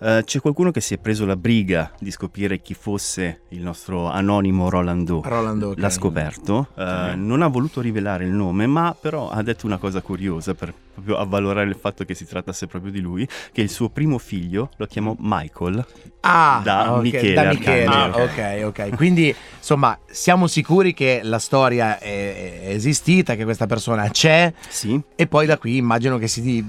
Eh, 0.00 0.22
c'è 0.24 0.40
qualcuno 0.40 0.70
che 0.70 0.80
si 0.80 0.94
è 0.94 0.98
preso 0.98 1.24
la 1.24 1.36
briga 1.36 1.92
di 1.98 2.10
scoprire 2.10 2.60
chi 2.60 2.74
fosse 2.74 3.40
il 3.50 3.62
nostro 3.62 4.08
anonimo 4.10 4.68
Rolando. 4.68 5.22
Rolando, 5.24 5.68
ok. 5.70 5.78
L'ha 5.78 5.90
scoperto, 5.90 6.68
eh, 6.76 7.12
non 7.16 7.42
ha 7.42 7.46
voluto 7.48 7.80
rivelare 7.80 8.24
il 8.24 8.30
nome, 8.30 8.66
ma 8.66 8.94
però 8.98 9.30
ha 9.30 9.42
detto 9.42 9.66
una 9.66 9.78
cosa 9.78 10.00
curiosa 10.02 10.54
per 10.54 10.74
proprio 10.94 11.16
avvalorare 11.18 11.68
il 11.68 11.76
fatto 11.78 12.04
che 12.04 12.14
si 12.14 12.24
trattasse 12.26 12.66
proprio 12.68 12.92
di 12.92 13.00
lui, 13.00 13.26
che 13.52 13.60
il 13.62 13.68
suo 13.70 13.88
primo 13.88 14.18
figlio 14.18 14.70
lo 14.76 14.86
chiamò 14.86 15.14
Michael. 15.18 15.84
Ah, 16.20 16.60
Da 16.62 16.94
ok, 16.94 17.02
Michele 17.02 17.34
da 17.34 17.48
Michele. 17.48 17.84
Arcangelo. 17.84 18.24
ok, 18.24 18.64
ok. 18.88 18.96
Quindi, 18.96 19.34
insomma, 19.58 19.98
siamo 20.06 20.46
sicuri 20.46 20.94
che 20.94 21.20
la 21.22 21.38
storia 21.38 21.98
è, 21.98 22.60
è 22.62 22.68
esistita, 22.70 23.34
che 23.34 23.44
questa 23.44 23.66
persona 23.66 24.08
c'è 24.08 24.52
Sì, 24.68 25.00
e 25.16 25.26
poi 25.26 25.46
da 25.46 25.58
qui 25.58 25.76
immagino 25.76 26.16
che 26.18 26.28
si, 26.28 26.64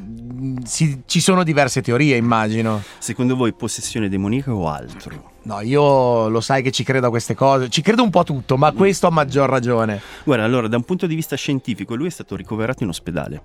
si- 0.63 1.01
ci 1.05 1.20
sono 1.20 1.44
diverse 1.44 1.82
teorie, 1.82 2.15
immagino. 2.17 2.82
secondo 2.98 3.25
voi 3.34 3.53
possessione 3.53 4.10
demoniaca 4.10 4.53
o 4.53 4.70
altro? 4.70 5.32
No, 5.44 5.62
io 5.62 6.27
lo 6.27 6.41
sai 6.41 6.62
che 6.62 6.72
ci 6.72 6.84
credo 6.84 7.08
a 7.08 7.10
queste 7.10 7.36
cose, 7.36 7.70
ci 7.70 7.82
credo 7.82 8.03
un 8.03 8.10
po' 8.10 8.20
a 8.20 8.24
tutto, 8.24 8.58
ma 8.58 8.72
questo 8.72 9.08
a 9.08 9.12
maggior 9.12 9.50
ragione. 9.50 10.01
Guarda, 10.24 10.44
allora, 10.44 10.67
da 10.67 10.77
un 10.77 10.84
punto 10.84 11.08
di 11.08 11.15
vista 11.15 11.36
scientifico, 11.36 11.96
lui 11.96 12.08
è 12.08 12.12
stato 12.12 12.36
ricoverato 12.36 12.84
in 12.84 12.89
ospedale 12.89 13.44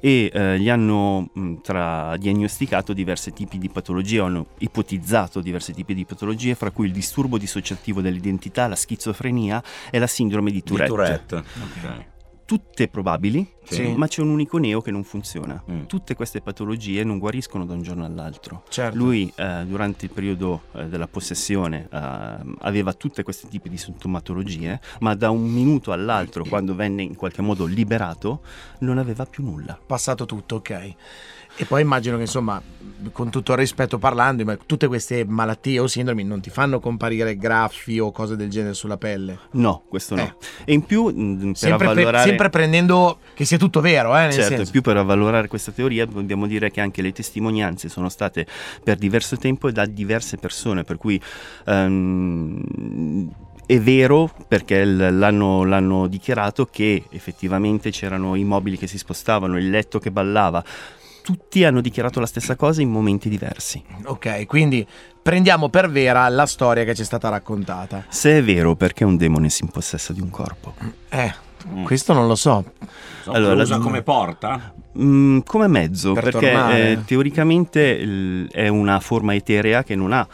e 0.00 0.30
eh, 0.32 0.58
gli 0.58 0.68
hanno 0.68 1.30
mh, 1.32 1.54
tra- 1.62 2.16
diagnosticato 2.18 2.92
diversi 2.92 3.32
tipi 3.32 3.58
di 3.58 3.68
patologie, 3.68 4.20
hanno 4.20 4.46
ipotizzato 4.58 5.40
diversi 5.40 5.72
tipi 5.72 5.94
di 5.94 6.04
patologie, 6.04 6.54
fra 6.54 6.70
cui 6.70 6.86
il 6.86 6.92
disturbo 6.92 7.38
dissociativo 7.38 8.00
dell'identità, 8.00 8.66
la 8.66 8.76
schizofrenia 8.76 9.62
e 9.90 9.98
la 9.98 10.06
sindrome 10.06 10.50
di 10.50 10.56
Di 10.56 10.62
Tourette. 10.62 10.88
Tourette. 10.88 11.36
Ok. 11.36 12.04
Tutte 12.46 12.88
probabili, 12.88 13.46
Sì. 13.74 13.94
ma 13.96 14.06
c'è 14.06 14.22
un 14.22 14.28
unico 14.28 14.58
neo 14.58 14.80
che 14.80 14.90
non 14.90 15.02
funziona. 15.04 15.62
Mm. 15.70 15.84
Tutte 15.84 16.14
queste 16.14 16.40
patologie 16.40 17.02
non 17.04 17.18
guariscono 17.18 17.64
da 17.66 17.74
un 17.74 17.82
giorno 17.82 18.04
all'altro. 18.04 18.62
Certo. 18.68 18.96
Lui 18.96 19.32
eh, 19.34 19.64
durante 19.66 20.06
il 20.06 20.12
periodo 20.12 20.62
eh, 20.72 20.86
della 20.86 21.06
possessione 21.06 21.88
eh, 21.90 22.36
aveva 22.60 22.92
tutti 22.92 23.22
questi 23.22 23.48
tipi 23.48 23.68
di 23.68 23.76
sintomatologie, 23.76 24.80
ma 25.00 25.14
da 25.14 25.30
un 25.30 25.50
minuto 25.50 25.92
all'altro, 25.92 26.44
quando 26.48 26.74
venne 26.74 27.02
in 27.02 27.16
qualche 27.16 27.42
modo 27.42 27.64
liberato, 27.64 28.40
non 28.80 28.98
aveva 28.98 29.26
più 29.26 29.44
nulla. 29.44 29.78
passato 29.84 30.26
tutto, 30.26 30.56
ok. 30.56 30.94
E 31.58 31.64
poi 31.64 31.80
immagino 31.80 32.16
che 32.16 32.22
insomma, 32.22 32.60
con 33.12 33.30
tutto 33.30 33.52
il 33.52 33.58
rispetto 33.58 33.96
parlando, 33.96 34.58
tutte 34.66 34.86
queste 34.88 35.24
malattie 35.24 35.78
o 35.78 35.86
sindromi 35.86 36.22
non 36.22 36.40
ti 36.42 36.50
fanno 36.50 36.80
comparire 36.80 37.34
graffi 37.38 37.98
o 37.98 38.12
cose 38.12 38.36
del 38.36 38.50
genere 38.50 38.74
sulla 38.74 38.98
pelle. 38.98 39.38
No, 39.52 39.84
questo 39.88 40.14
no. 40.16 40.22
Eh. 40.22 40.34
E 40.66 40.72
in 40.74 40.84
più, 40.84 41.06
mh, 41.06 41.38
per 41.38 41.56
Sempre, 41.56 41.78
pre- 41.78 41.86
avvalorare... 41.88 42.28
sempre 42.28 42.50
prendendo 42.50 43.20
che 43.32 43.46
sia 43.46 43.55
tutto 43.58 43.80
vero, 43.80 44.16
eh, 44.16 44.30
Certo, 44.32 44.56
senso. 44.56 44.70
più 44.70 44.80
per 44.82 44.96
avvalorare 44.96 45.48
questa 45.48 45.72
teoria 45.72 46.06
dobbiamo 46.06 46.46
dire 46.46 46.70
che 46.70 46.80
anche 46.80 47.02
le 47.02 47.12
testimonianze 47.12 47.88
sono 47.88 48.08
state 48.08 48.46
per 48.82 48.96
diverso 48.96 49.36
tempo 49.36 49.68
e 49.68 49.72
da 49.72 49.84
diverse 49.86 50.36
persone, 50.36 50.84
per 50.84 50.96
cui 50.96 51.20
ehm, 51.66 53.30
è 53.66 53.80
vero 53.80 54.30
perché 54.46 54.84
l'hanno, 54.84 55.64
l'hanno 55.64 56.06
dichiarato 56.06 56.66
che 56.66 57.04
effettivamente 57.10 57.90
c'erano 57.90 58.34
i 58.36 58.44
mobili 58.44 58.78
che 58.78 58.86
si 58.86 58.98
spostavano, 58.98 59.58
il 59.58 59.70
letto 59.70 59.98
che 59.98 60.10
ballava. 60.10 60.62
tutti 61.22 61.64
hanno 61.64 61.80
dichiarato 61.80 62.20
la 62.20 62.26
stessa 62.26 62.54
cosa 62.54 62.80
in 62.82 62.88
momenti 62.90 63.28
diversi. 63.28 63.82
Ok, 64.04 64.46
quindi 64.46 64.86
prendiamo 65.20 65.68
per 65.68 65.90
vera 65.90 66.28
la 66.28 66.46
storia 66.46 66.84
che 66.84 66.94
ci 66.94 67.02
è 67.02 67.04
stata 67.04 67.28
raccontata. 67.28 68.04
Se 68.08 68.38
è 68.38 68.44
vero, 68.44 68.76
perché 68.76 69.02
un 69.02 69.16
demone 69.16 69.48
si 69.50 69.64
impossessa 69.64 70.12
di 70.12 70.20
un 70.20 70.30
corpo? 70.30 70.74
Eh, 71.08 71.34
questo 71.84 72.12
non 72.12 72.26
lo 72.26 72.34
so. 72.34 72.64
Allora, 73.24 73.38
Allora, 73.38 73.54
lo 73.54 73.62
usa 73.62 73.78
come 73.78 74.02
porta? 74.02 74.72
Mm, 74.98 75.40
come 75.44 75.66
mezzo, 75.66 76.12
Per 76.12 76.22
perché 76.22 76.50
tornare. 76.52 76.90
eh, 76.92 77.04
teoricamente 77.04 77.80
il- 77.82 78.48
è 78.50 78.68
una 78.68 78.98
forma 79.00 79.34
eterea 79.34 79.82
che 79.82 79.94
non 79.94 80.12
ha 80.12 80.26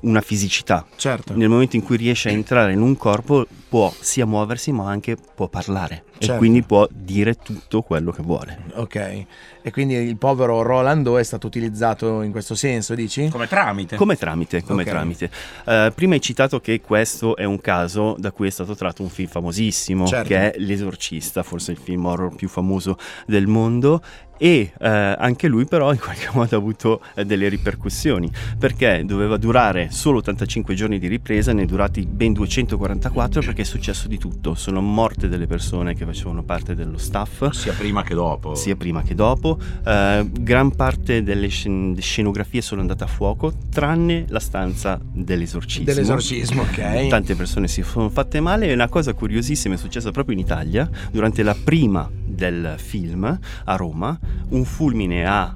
una 0.00 0.20
fisicità. 0.20 0.86
Certo. 0.96 1.34
Nel 1.36 1.48
momento 1.48 1.76
in 1.76 1.82
cui 1.82 1.96
riesce 1.96 2.28
a 2.28 2.32
entrare 2.32 2.72
in 2.72 2.80
un 2.80 2.96
corpo 2.96 3.46
può 3.68 3.92
sia 4.00 4.26
muoversi 4.26 4.70
ma 4.72 4.88
anche 4.90 5.16
può 5.16 5.48
parlare 5.48 6.04
Certo. 6.18 6.34
e 6.34 6.38
quindi 6.38 6.62
può 6.62 6.86
dire 6.90 7.34
tutto 7.36 7.82
quello 7.82 8.10
che 8.10 8.22
vuole. 8.22 8.64
Ok. 8.74 9.24
E 9.62 9.70
quindi 9.70 9.94
il 9.94 10.16
povero 10.16 10.60
Rolando 10.62 11.16
è 11.18 11.22
stato 11.22 11.46
utilizzato 11.46 12.22
in 12.22 12.32
questo 12.32 12.54
senso, 12.54 12.94
dici? 12.94 13.28
Come 13.28 13.46
tramite? 13.46 13.96
Come 13.96 14.16
tramite, 14.16 14.62
come 14.64 14.82
Ok. 14.82 14.88
tramite. 14.88 15.30
Eh, 15.66 15.92
prima 15.94 16.14
hai 16.14 16.20
citato 16.20 16.60
che 16.60 16.80
questo 16.80 17.36
è 17.36 17.44
un 17.44 17.60
caso 17.60 18.16
da 18.18 18.32
cui 18.32 18.48
è 18.48 18.50
stato 18.50 18.74
tratto 18.74 19.02
un 19.02 19.08
film 19.08 19.28
famosissimo, 19.28 20.06
Certo. 20.06 20.28
che 20.28 20.52
è 20.52 20.58
L'Esorcista, 20.58 21.42
forse 21.42 21.72
il 21.72 21.78
film 21.78 22.04
horror 22.06 22.34
più 22.34 22.48
famoso 22.48 22.96
del 23.26 23.46
mondo. 23.46 24.02
E 24.42 24.72
eh, 24.76 24.88
anche 24.88 25.46
lui 25.46 25.66
però 25.66 25.92
in 25.92 26.00
qualche 26.00 26.28
modo 26.34 26.56
ha 26.56 26.58
avuto 26.58 27.00
eh, 27.14 27.24
delle 27.24 27.48
ripercussioni 27.48 28.28
perché 28.58 29.04
doveva 29.06 29.36
durare 29.36 29.86
solo 29.92 30.18
85 30.18 30.74
giorni 30.74 30.98
di 30.98 31.06
ripresa, 31.06 31.52
ne 31.52 31.62
è 31.62 31.64
durati 31.64 32.04
ben 32.04 32.32
244 32.32 33.40
perché 33.40 33.62
è 33.62 33.64
successo 33.64 34.08
di 34.08 34.18
tutto, 34.18 34.54
sono 34.54 34.80
morte 34.80 35.28
delle 35.28 35.46
persone 35.46 35.94
che 35.94 36.04
facevano 36.04 36.42
parte 36.42 36.74
dello 36.74 36.98
staff 36.98 37.50
Sia 37.50 37.72
prima 37.72 38.02
che 38.02 38.14
dopo. 38.14 38.56
sia 38.56 38.74
prima 38.74 39.02
che 39.02 39.14
dopo. 39.14 39.60
Eh, 39.86 40.28
gran 40.32 40.74
parte 40.74 41.22
delle 41.22 41.46
scen- 41.46 41.96
scenografie 42.00 42.62
sono 42.62 42.80
andate 42.80 43.04
a 43.04 43.06
fuoco, 43.06 43.52
tranne 43.70 44.24
la 44.26 44.40
stanza 44.40 45.00
dell'esorcismo. 45.00 45.84
Dell'esorcismo, 45.84 46.62
ok. 46.62 47.06
Tante 47.06 47.36
persone 47.36 47.68
si 47.68 47.84
sono 47.84 48.10
fatte 48.10 48.40
male 48.40 48.66
e 48.66 48.72
una 48.72 48.88
cosa 48.88 49.12
curiosissima 49.12 49.76
è 49.76 49.78
successa 49.78 50.10
proprio 50.10 50.34
in 50.34 50.40
Italia, 50.40 50.90
durante 51.12 51.44
la 51.44 51.54
prima 51.54 52.10
del 52.32 52.74
film 52.76 53.38
a 53.64 53.76
Roma, 53.76 54.18
un 54.50 54.64
fulmine 54.64 55.24
ha 55.26 55.54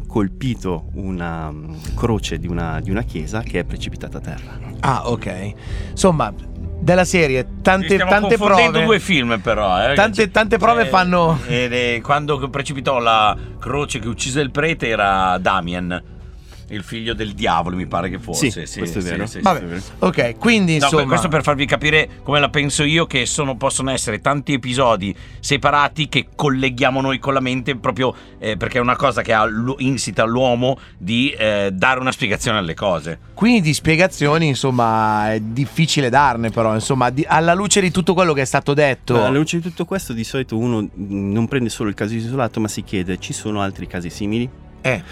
eh, 0.00 0.06
colpito 0.06 0.88
una 0.94 1.50
mm, 1.50 1.74
croce 1.94 2.38
di 2.38 2.46
una, 2.46 2.80
di 2.80 2.90
una 2.90 3.02
chiesa 3.02 3.40
che 3.42 3.60
è 3.60 3.64
precipitata 3.64 4.18
a 4.18 4.20
terra. 4.20 4.58
Ah, 4.80 5.08
ok. 5.10 5.52
Insomma, 5.90 6.32
della 6.80 7.04
serie, 7.04 7.46
tante, 7.62 7.94
Stiamo 7.94 8.10
tante 8.10 8.36
prove. 8.36 8.84
due 8.84 9.00
film 9.00 9.38
però. 9.40 9.90
eh. 9.90 9.94
Tante- 9.94 10.30
tante 10.30 10.58
prove 10.58 10.86
fanno- 10.86 11.38
ed 11.46 11.72
è- 11.72 12.00
quando 12.02 12.50
precipitò 12.50 12.98
la 12.98 13.36
croce 13.58 13.98
che 13.98 14.08
uccise 14.08 14.40
il 14.40 14.50
prete 14.50 14.88
era 14.88 15.38
Damien, 15.38 16.02
il 16.68 16.82
figlio 16.82 17.14
del 17.14 17.32
diavolo 17.34 17.76
mi 17.76 17.86
pare 17.86 18.08
che 18.08 18.18
fosse. 18.18 18.50
Sì, 18.50 18.78
questo 18.78 18.98
è 18.98 19.02
sì, 19.02 19.08
vero. 19.08 19.26
sì, 19.26 19.32
sì, 19.32 19.40
Vabbè, 19.40 19.58
sì, 19.60 19.64
vero. 19.66 19.80
ok, 19.98 20.38
quindi 20.38 20.78
No, 20.78 20.84
insomma... 20.84 21.04
questo 21.04 21.28
per 21.28 21.42
farvi 21.42 21.66
capire 21.66 22.08
come 22.22 22.40
la 22.40 22.48
penso 22.48 22.82
io, 22.84 23.06
che 23.06 23.26
sono- 23.26 23.56
possono 23.56 23.90
essere 23.90 24.20
tanti 24.20 24.52
episodi 24.54 25.14
separati 25.40 26.08
che 26.08 26.28
colleghiamo 26.34 27.00
noi 27.00 27.18
con 27.18 27.34
la 27.34 27.40
mente, 27.40 27.76
proprio 27.76 28.14
eh, 28.38 28.56
perché 28.56 28.78
è 28.78 28.80
una 28.80 28.96
cosa 28.96 29.22
che 29.22 29.32
ha 29.32 29.46
insita 29.78 30.24
l'uomo 30.24 30.78
di 30.96 31.30
eh, 31.30 31.70
dare 31.72 32.00
una 32.00 32.12
spiegazione 32.12 32.58
alle 32.58 32.74
cose. 32.74 33.18
Quindi 33.34 33.60
di 33.60 33.74
spiegazioni, 33.74 34.46
insomma, 34.46 35.32
è 35.32 35.40
difficile 35.40 36.08
darne, 36.08 36.50
però, 36.50 36.72
insomma, 36.74 37.10
di- 37.10 37.24
alla 37.28 37.54
luce 37.54 37.80
di 37.80 37.90
tutto 37.90 38.14
quello 38.14 38.32
che 38.32 38.42
è 38.42 38.46
stato 38.46 38.74
detto. 38.74 39.16
Alla 39.16 39.28
luce 39.36 39.58
di 39.58 39.62
tutto 39.62 39.84
questo, 39.84 40.12
di 40.12 40.24
solito 40.24 40.56
uno 40.56 40.80
mh, 40.80 40.88
non 41.32 41.46
prende 41.48 41.68
solo 41.68 41.88
il 41.88 41.94
caso 41.94 42.14
isolato, 42.14 42.60
ma 42.60 42.68
si 42.68 42.82
chiede: 42.82 43.18
ci 43.18 43.32
sono 43.32 43.60
altri 43.60 43.86
casi 43.86 44.08
simili? 44.10 44.48
Eh, 44.86 45.02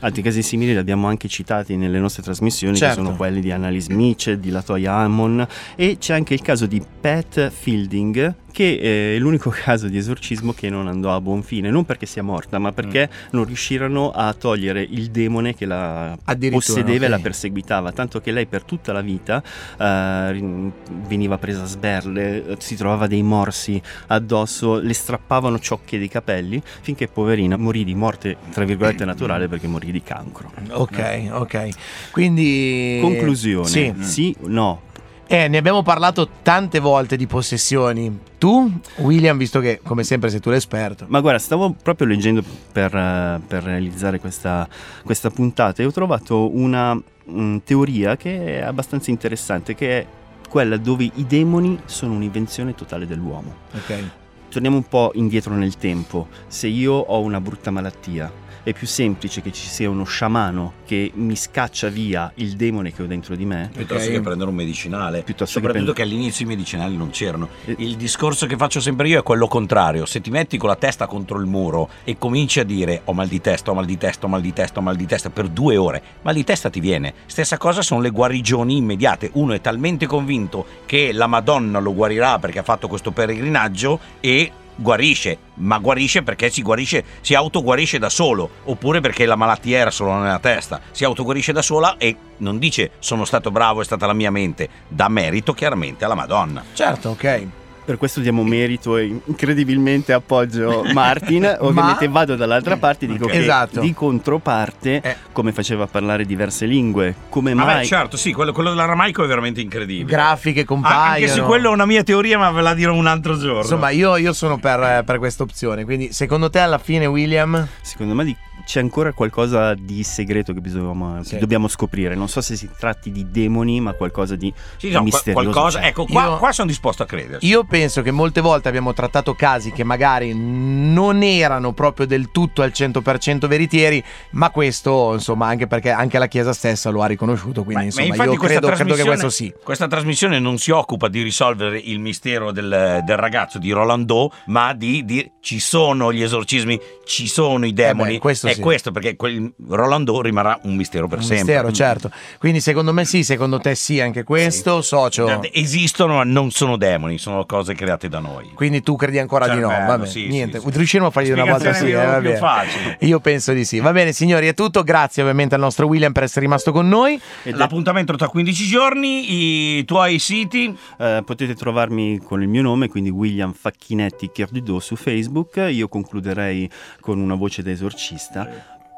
Altri 0.00 0.20
casi 0.20 0.42
simili 0.42 0.72
li 0.72 0.76
abbiamo 0.78 1.06
anche 1.06 1.28
citati 1.28 1.76
nelle 1.76 1.98
nostre 1.98 2.22
trasmissioni, 2.22 2.76
Certo. 2.76 2.96
che 3.00 3.04
sono 3.06 3.16
quelli 3.16 3.40
di 3.40 3.50
Annalise 3.50 3.90
Mitchell, 3.94 4.36
di 4.38 4.50
Latoya 4.50 4.96
Hammond 4.96 5.46
e 5.76 5.96
c'è 5.98 6.12
anche 6.12 6.34
il 6.34 6.42
caso 6.42 6.66
di 6.66 6.82
Pat 7.00 7.48
Fielding, 7.48 8.34
che 8.54 8.78
eh, 8.80 9.16
è 9.16 9.18
l'unico 9.18 9.50
caso 9.52 9.88
di 9.88 9.98
esorcismo 9.98 10.52
che 10.52 10.70
non 10.70 10.86
andò 10.86 11.12
a 11.12 11.20
buon 11.20 11.42
fine, 11.42 11.70
non 11.70 11.84
perché 11.84 12.06
sia 12.06 12.22
morta, 12.22 12.60
ma 12.60 12.70
perché 12.70 13.10
non 13.32 13.44
riuscirono 13.44 14.12
a 14.12 14.32
togliere 14.32 14.80
il 14.80 15.10
demone 15.10 15.56
che 15.56 15.66
la 15.66 16.16
possedeva 16.50 17.04
e 17.04 17.08
ok. 17.08 17.10
la 17.10 17.18
perseguitava, 17.18 17.90
tanto 17.90 18.20
che 18.20 18.30
lei 18.30 18.46
per 18.46 18.62
tutta 18.62 18.92
la 18.92 19.00
vita 19.00 19.42
eh, 19.76 20.70
veniva 21.08 21.36
presa 21.36 21.62
a 21.62 21.66
sberle, 21.66 22.46
eh, 22.46 22.56
si 22.60 22.76
trovava 22.76 23.08
dei 23.08 23.24
morsi 23.24 23.82
addosso, 24.06 24.78
le 24.78 24.94
strappavano 24.94 25.58
ciocche 25.58 25.98
dei 25.98 26.08
capelli, 26.08 26.62
finché 26.80 27.08
poverina 27.08 27.56
morì 27.56 27.82
di 27.82 27.96
morte, 27.96 28.36
tra 28.52 28.64
virgolette, 28.64 29.04
naturale 29.04 29.48
perché 29.48 29.66
morì 29.66 29.90
di 29.90 30.02
cancro. 30.02 30.52
ok, 30.70 31.28
ok. 31.32 31.68
Quindi... 32.12 32.98
Conclusione, 33.00 33.66
Sì. 33.66 33.92
sì, 33.98 34.36
no. 34.42 34.92
Eh, 35.26 35.48
ne 35.48 35.56
abbiamo 35.56 35.82
parlato 35.82 36.28
tante 36.42 36.78
volte 36.80 37.16
di 37.16 37.26
possessioni. 37.26 38.18
Tu, 38.38 38.70
William, 38.96 39.38
visto 39.38 39.58
che 39.60 39.80
come 39.82 40.04
sempre 40.04 40.28
sei 40.28 40.40
tu 40.40 40.50
l'esperto. 40.50 41.06
Ma 41.08 41.20
guarda, 41.20 41.38
stavo 41.38 41.74
proprio 41.82 42.06
leggendo 42.06 42.42
per, 42.72 42.94
eh, 42.94 43.40
per 43.46 43.62
realizzare 43.62 44.18
questa, 44.18 44.68
questa 45.02 45.30
puntata 45.30 45.82
e 45.82 45.86
ho 45.86 45.92
trovato 45.92 46.54
una 46.54 46.94
mm, 46.94 47.58
teoria 47.64 48.16
che 48.16 48.58
è 48.58 48.62
abbastanza 48.62 49.10
interessante, 49.10 49.74
che 49.74 50.00
è 50.00 50.06
quella 50.48 50.76
dove 50.76 51.10
i 51.14 51.26
demoni 51.26 51.80
sono 51.86 52.14
un'invenzione 52.14 52.74
totale 52.74 53.06
dell'uomo. 53.06 53.54
Ok. 53.72 54.02
Torniamo 54.50 54.76
un 54.76 54.86
po' 54.86 55.10
indietro 55.14 55.54
nel 55.54 55.76
tempo. 55.76 56.28
Se 56.46 56.68
io 56.68 56.92
ho 56.92 57.20
una 57.20 57.40
brutta 57.40 57.72
malattia, 57.72 58.30
è 58.64 58.72
più 58.72 58.86
semplice 58.86 59.40
che 59.42 59.52
ci 59.52 59.66
sia 59.66 59.88
uno 59.88 60.04
sciamano 60.04 60.72
che 60.84 61.12
mi 61.14 61.36
scaccia 61.36 61.88
via 61.88 62.32
il 62.36 62.56
demone 62.56 62.92
che 62.92 63.02
ho 63.02 63.06
dentro 63.06 63.36
di 63.36 63.44
me. 63.44 63.70
Piuttosto 63.72 64.08
Ok. 64.08 64.14
che 64.14 64.20
prendere 64.20 64.50
un 64.50 64.56
medicinale. 64.56 65.22
Piuttosto 65.22 65.60
che 65.60 65.66
Soprattutto 65.66 65.92
prend- 65.92 65.96
che, 65.96 66.02
all'inizio 66.02 66.44
i 66.44 66.48
medicinali 66.48 66.96
non 66.96 67.10
c'erano. 67.10 67.48
Eh. 67.66 67.76
Il 67.78 67.96
discorso 67.96 68.46
che 68.46 68.56
faccio 68.56 68.80
sempre 68.80 69.06
io 69.08 69.20
è 69.20 69.22
quello 69.22 69.46
contrario. 69.46 70.06
Se 70.06 70.20
ti 70.20 70.30
metti 70.30 70.56
con 70.56 70.68
la 70.70 70.76
testa 70.76 71.06
contro 71.06 71.38
il 71.38 71.46
muro 71.46 71.88
e 72.04 72.16
cominci 72.18 72.58
a 72.60 72.64
dire 72.64 73.02
ho 73.04 73.12
mal 73.12 73.28
di 73.28 73.40
testa, 73.40 73.70
ho 73.70 73.74
mal 73.74 73.84
di 73.84 73.98
testa, 73.98 74.26
ho 74.26 74.28
mal 74.28 74.40
di 74.40 74.52
testa, 74.52 74.78
ho 74.80 74.82
mal 74.82 74.96
di 74.96 75.06
testa 75.06 75.30
per 75.30 75.48
due 75.48 75.76
ore, 75.76 76.02
mal 76.22 76.34
di 76.34 76.42
testa 76.44 76.70
ti 76.70 76.80
viene. 76.80 77.12
Stessa 77.26 77.58
cosa 77.58 77.82
sono 77.82 78.00
le 78.00 78.10
guarigioni 78.10 78.76
immediate. 78.78 79.30
Uno 79.34 79.52
è 79.52 79.60
talmente 79.60 80.06
convinto 80.06 80.64
che 80.86 81.12
la 81.12 81.26
Madonna 81.26 81.78
lo 81.80 81.92
guarirà 81.92 82.38
perché 82.38 82.60
ha 82.60 82.62
fatto 82.62 82.88
questo 82.88 83.10
peregrinaggio 83.10 84.00
e 84.20 84.50
guarisce, 84.76 85.38
ma 85.54 85.78
guarisce 85.78 86.22
perché 86.22 86.50
si 86.50 86.62
guarisce, 86.62 87.04
si 87.20 87.34
autoguarisce 87.34 87.98
da 87.98 88.08
solo, 88.08 88.48
oppure 88.64 89.00
perché 89.00 89.26
la 89.26 89.36
malattia 89.36 89.78
era 89.78 89.90
solo 89.90 90.14
nella 90.18 90.38
testa, 90.38 90.80
si 90.90 91.04
autoguarisce 91.04 91.52
da 91.52 91.62
sola 91.62 91.96
e 91.98 92.16
non 92.38 92.58
dice 92.58 92.92
sono 92.98 93.24
stato 93.24 93.50
bravo, 93.50 93.80
è 93.80 93.84
stata 93.84 94.06
la 94.06 94.12
mia 94.12 94.30
mente, 94.30 94.68
dà 94.88 95.08
merito 95.08 95.52
chiaramente 95.52 96.04
alla 96.04 96.14
Madonna. 96.14 96.62
Certo, 96.72 97.10
ok. 97.10 97.46
Per 97.84 97.98
questo 97.98 98.20
diamo 98.20 98.42
merito 98.44 98.96
e 98.96 99.14
incredibilmente 99.26 100.14
appoggio 100.14 100.84
Martin. 100.94 101.56
Ovviamente 101.60 102.08
vado 102.08 102.34
dall'altra 102.34 102.76
parte 102.78 103.04
e 103.04 103.08
dico 103.08 103.24
Ok. 103.26 103.32
che 103.32 103.38
Esatto. 103.40 103.80
di 103.80 103.92
controparte, 103.92 105.00
Eh. 105.02 105.16
come 105.32 105.52
faceva 105.52 105.86
parlare 105.86 106.24
diverse 106.24 106.64
lingue, 106.64 107.14
come 107.28 107.52
Vabbè, 107.52 107.72
mai 107.74 107.86
certo, 107.86 108.16
sì, 108.16 108.32
quello, 108.32 108.52
quello 108.52 108.70
dell'aramaico 108.70 109.22
è 109.22 109.26
veramente 109.26 109.60
incredibile. 109.60 110.06
Grafiche 110.10 110.60
Ah, 110.60 110.64
compaiono. 110.64 111.02
anche 111.02 111.28
se 111.28 111.40
quello 111.42 111.68
è 111.68 111.72
una 111.72 111.84
mia 111.86 112.02
teoria, 112.02 112.38
ma 112.38 112.50
ve 112.50 112.62
la 112.62 112.72
dirò 112.74 112.94
un 112.94 113.06
altro 113.06 113.36
giorno. 113.38 113.60
Insomma, 113.60 113.90
io, 113.90 114.16
io 114.16 114.32
sono 114.32 114.56
per, 114.58 115.04
per 115.04 115.18
questa 115.18 115.42
opzione. 115.42 115.84
Quindi, 115.84 116.12
secondo 116.12 116.48
te, 116.48 116.60
alla 116.60 116.78
fine, 116.78 117.04
William? 117.06 117.68
secondo 117.82 118.14
me 118.14 118.24
di- 118.24 118.36
c'è 118.64 118.80
ancora 118.80 119.12
qualcosa 119.12 119.74
di 119.74 120.02
segreto 120.02 120.52
che, 120.54 120.60
bisogna, 120.60 121.18
che 121.18 121.24
Sì. 121.24 121.38
dobbiamo 121.38 121.68
scoprire. 121.68 122.14
Non 122.14 122.28
so 122.28 122.40
se 122.40 122.56
si 122.56 122.68
tratti 122.78 123.10
di 123.10 123.30
demoni, 123.30 123.80
ma 123.80 123.92
qualcosa 123.92 124.36
di 124.36 124.52
Sì, 124.76 124.90
no, 124.90 125.02
misterioso. 125.02 125.50
qualcosa. 125.50 125.82
Ecco, 125.82 126.06
qua, 126.06 126.24
Io- 126.24 126.36
qua 126.38 126.52
sono 126.52 126.68
disposto 126.68 127.02
a 127.02 127.06
crederci. 127.06 127.46
Io 127.46 127.64
penso 127.64 128.00
che 128.02 128.10
molte 128.10 128.40
volte 128.40 128.68
abbiamo 128.68 128.92
trattato 128.94 129.34
casi 129.34 129.70
che 129.72 129.84
magari 129.84 130.32
non 130.34 131.22
erano 131.22 131.72
proprio 131.72 132.06
del 132.06 132.30
tutto 132.30 132.62
al 132.62 132.70
100% 132.72 133.46
veritieri, 133.48 134.02
ma 134.30 134.50
questo, 134.50 135.12
insomma, 135.12 135.46
anche 135.46 135.66
perché 135.66 135.90
anche 135.90 136.18
la 136.18 136.26
Chiesa 136.26 136.52
stessa 136.52 136.90
lo 136.90 137.02
ha 137.02 137.06
riconosciuto. 137.06 137.64
Quindi, 137.64 137.72
Ma- 137.74 137.78
ma 137.80 137.84
insomma, 137.86 138.06
infatti 138.06 138.28
io 138.30 138.36
credo, 138.38 138.68
credo 138.68 138.94
che 138.94 139.04
questo 139.04 139.30
sì. 139.30 139.52
Questa 139.62 139.86
trasmissione 139.86 140.38
non 140.38 140.58
si 140.58 140.70
occupa 140.70 141.08
di 141.08 141.22
risolvere 141.22 141.78
il 141.78 141.98
mistero 142.00 142.50
del, 142.52 143.02
del 143.04 143.16
ragazzo 143.16 143.58
di 143.58 143.70
Rolando, 143.72 144.30
ma 144.46 144.72
di, 144.74 145.04
di- 145.04 145.30
ci 145.40 145.58
sono 145.60 146.12
gli 146.12 146.22
esorcismi, 146.22 146.80
ci 147.04 147.26
sono 147.28 147.66
i 147.66 147.72
demoni. 147.72 148.10
Eh 148.10 148.12
beh, 148.14 148.18
questo 148.44 148.48
è 148.48 148.54
sì. 148.54 148.60
questo 148.60 148.90
perché 148.92 149.16
quel 149.16 149.52
Rolando 149.68 150.20
rimarrà 150.20 150.58
un 150.62 150.74
mistero 150.76 151.08
per 151.08 151.18
Un 151.18 151.24
sempre. 151.24 151.44
mistero, 151.44 151.72
certo. 151.72 152.10
Quindi, 152.38 152.60
secondo 152.60 152.92
me 152.92 153.04
sì, 153.04 153.22
secondo 153.24 153.58
te 153.58 153.74
sì, 153.74 154.00
anche 154.00 154.22
questo, 154.24 154.82
socio. 154.82 155.24
Guardate, 155.24 155.52
Esistono, 155.52 156.14
ma 156.16 156.24
non 156.24 156.50
sono 156.50 156.76
demoni, 156.76 157.18
sono 157.18 157.44
cose 157.46 157.74
create 157.74 158.08
da 158.08 158.18
noi. 158.18 158.50
Quindi 158.54 158.82
tu 158.82 158.96
credi 158.96 159.18
ancora 159.18 159.46
di 159.48 159.60
no? 159.60 159.68
Cervello, 159.68 159.86
Vabbè, 159.86 160.06
sì, 160.06 160.26
niente. 160.26 160.60
sì, 160.60 160.66
sì. 160.70 160.76
Riusciremo 160.76 161.08
a 161.08 161.10
fargli 161.10 161.30
una 161.30 161.44
volta 161.44 161.72
sì, 161.72 161.84
eh, 161.86 161.88
più 161.88 161.96
vabbè. 161.96 162.36
facile. 162.36 162.98
Io 163.06 163.20
penso 163.20 163.52
di 163.52 163.64
sì. 163.64 163.80
Va 163.80 163.92
bene, 163.92 164.12
signori, 164.12 164.46
è 164.46 164.54
tutto. 164.54 164.82
Grazie 164.82 165.22
ovviamente 165.22 165.54
al 165.54 165.60
nostro 165.60 165.86
William 165.86 166.12
per 166.12 166.24
essere 166.24 166.40
rimasto 166.40 166.72
con 166.72 166.88
noi. 166.88 167.20
Ed 167.42 167.56
L'appuntamento 167.56 168.14
tra 168.16 168.28
15 168.28 168.66
giorni, 168.66 169.78
i 169.78 169.84
tuoi 169.84 170.18
siti. 170.18 170.76
eh, 170.98 171.22
potete 171.24 171.54
trovarmi 171.54 172.18
con 172.18 172.42
il 172.42 172.48
mio 172.48 172.62
nome, 172.62 172.88
quindi 172.88 173.10
William 173.10 173.52
Facchinetti 173.52 174.30
Chierdido 174.32 174.78
su 174.80 174.96
Facebook. 174.96 175.56
Io 175.70 175.88
concluderei 175.88 176.68
con 177.00 177.18
una 177.18 177.34
voce 177.34 177.62
da 177.62 177.70
esorcista. 177.70 178.33
마치겠습니다. 178.34 178.46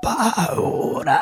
빠오라. 0.02 1.16